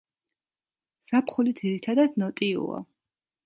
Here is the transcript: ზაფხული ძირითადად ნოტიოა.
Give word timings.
ზაფხული 1.11 1.55
ძირითადად 1.61 2.19
ნოტიოა. 2.25 2.85